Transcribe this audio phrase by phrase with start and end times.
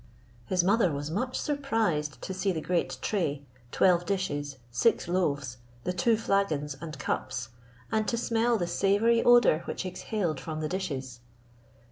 [0.47, 5.93] His mother was much surprised to see the great tray, twelve dishes, six loaves, the
[5.93, 7.49] two flagons and cups,
[7.91, 11.19] and to smell the savoury odour which exhaled from the dishes.